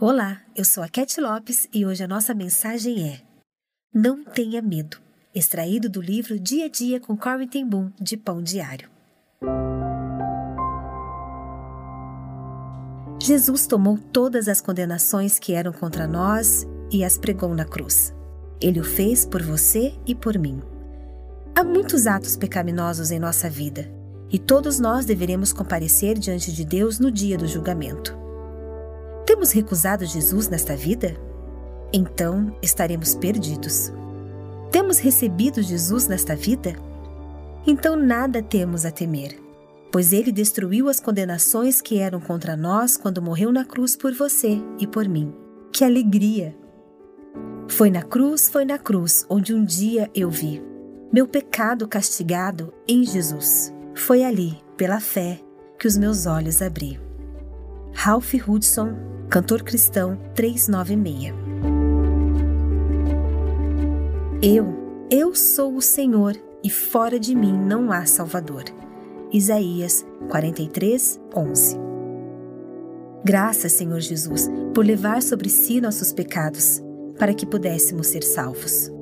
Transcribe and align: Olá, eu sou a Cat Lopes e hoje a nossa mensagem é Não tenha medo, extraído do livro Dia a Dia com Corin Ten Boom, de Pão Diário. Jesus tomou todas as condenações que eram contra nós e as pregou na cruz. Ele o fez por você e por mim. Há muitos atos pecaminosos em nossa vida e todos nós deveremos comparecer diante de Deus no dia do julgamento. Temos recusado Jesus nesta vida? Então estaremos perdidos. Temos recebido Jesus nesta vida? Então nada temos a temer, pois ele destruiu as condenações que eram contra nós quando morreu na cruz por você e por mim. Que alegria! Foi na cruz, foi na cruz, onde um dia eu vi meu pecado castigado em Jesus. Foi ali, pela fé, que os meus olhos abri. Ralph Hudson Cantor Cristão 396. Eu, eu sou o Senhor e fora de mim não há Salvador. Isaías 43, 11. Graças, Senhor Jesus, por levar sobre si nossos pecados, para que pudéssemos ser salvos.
Olá, 0.00 0.40
eu 0.56 0.64
sou 0.64 0.82
a 0.82 0.88
Cat 0.88 1.20
Lopes 1.20 1.68
e 1.72 1.86
hoje 1.86 2.02
a 2.02 2.08
nossa 2.08 2.34
mensagem 2.34 3.08
é 3.08 3.20
Não 3.94 4.24
tenha 4.24 4.60
medo, 4.60 4.96
extraído 5.32 5.88
do 5.88 6.00
livro 6.00 6.36
Dia 6.36 6.64
a 6.64 6.68
Dia 6.68 6.98
com 6.98 7.16
Corin 7.16 7.46
Ten 7.46 7.64
Boom, 7.64 7.92
de 8.00 8.16
Pão 8.16 8.42
Diário. 8.42 8.90
Jesus 13.22 13.68
tomou 13.68 13.96
todas 13.96 14.48
as 14.48 14.60
condenações 14.60 15.38
que 15.38 15.52
eram 15.52 15.72
contra 15.72 16.08
nós 16.08 16.66
e 16.90 17.04
as 17.04 17.16
pregou 17.16 17.54
na 17.54 17.64
cruz. 17.64 18.12
Ele 18.60 18.80
o 18.80 18.84
fez 18.84 19.24
por 19.24 19.44
você 19.44 19.94
e 20.04 20.12
por 20.12 20.36
mim. 20.36 20.60
Há 21.54 21.62
muitos 21.62 22.08
atos 22.08 22.36
pecaminosos 22.36 23.12
em 23.12 23.20
nossa 23.20 23.48
vida 23.48 23.88
e 24.28 24.40
todos 24.40 24.80
nós 24.80 25.04
deveremos 25.04 25.52
comparecer 25.52 26.18
diante 26.18 26.52
de 26.52 26.64
Deus 26.64 26.98
no 26.98 27.12
dia 27.12 27.38
do 27.38 27.46
julgamento. 27.46 28.23
Temos 29.44 29.52
recusado 29.52 30.06
Jesus 30.06 30.48
nesta 30.48 30.74
vida? 30.74 31.14
Então 31.92 32.56
estaremos 32.62 33.14
perdidos. 33.14 33.92
Temos 34.70 34.98
recebido 34.98 35.60
Jesus 35.60 36.08
nesta 36.08 36.34
vida? 36.34 36.74
Então 37.66 37.94
nada 37.94 38.42
temos 38.42 38.86
a 38.86 38.90
temer, 38.90 39.38
pois 39.92 40.14
ele 40.14 40.32
destruiu 40.32 40.88
as 40.88 40.98
condenações 40.98 41.82
que 41.82 41.98
eram 41.98 42.20
contra 42.20 42.56
nós 42.56 42.96
quando 42.96 43.20
morreu 43.20 43.52
na 43.52 43.66
cruz 43.66 43.94
por 43.94 44.14
você 44.14 44.62
e 44.78 44.86
por 44.86 45.06
mim. 45.06 45.30
Que 45.70 45.84
alegria! 45.84 46.56
Foi 47.68 47.90
na 47.90 48.02
cruz, 48.02 48.48
foi 48.48 48.64
na 48.64 48.78
cruz, 48.78 49.26
onde 49.28 49.52
um 49.52 49.62
dia 49.62 50.10
eu 50.14 50.30
vi 50.30 50.64
meu 51.12 51.28
pecado 51.28 51.86
castigado 51.86 52.72
em 52.88 53.04
Jesus. 53.04 53.74
Foi 53.94 54.24
ali, 54.24 54.58
pela 54.78 55.00
fé, 55.00 55.38
que 55.78 55.86
os 55.86 55.98
meus 55.98 56.24
olhos 56.24 56.62
abri. 56.62 56.98
Ralph 58.04 58.34
Hudson 58.46 58.94
Cantor 59.30 59.62
Cristão 59.62 60.20
396. 60.34 61.32
Eu, 64.42 65.06
eu 65.10 65.34
sou 65.34 65.74
o 65.74 65.80
Senhor 65.80 66.36
e 66.62 66.68
fora 66.68 67.18
de 67.18 67.34
mim 67.34 67.54
não 67.58 67.90
há 67.90 68.04
Salvador. 68.04 68.64
Isaías 69.32 70.04
43, 70.28 71.18
11. 71.34 71.78
Graças, 73.24 73.72
Senhor 73.72 74.00
Jesus, 74.00 74.50
por 74.74 74.84
levar 74.84 75.22
sobre 75.22 75.48
si 75.48 75.80
nossos 75.80 76.12
pecados, 76.12 76.82
para 77.18 77.32
que 77.32 77.46
pudéssemos 77.46 78.08
ser 78.08 78.22
salvos. 78.22 78.93